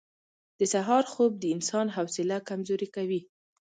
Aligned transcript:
•د 0.59 0.61
سهار 0.73 1.03
خوب 1.13 1.31
د 1.39 1.43
انسان 1.55 1.87
حوصله 1.95 2.37
کمزورې 2.49 2.87
کوي. 2.95 3.21